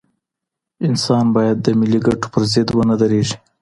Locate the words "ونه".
2.77-2.95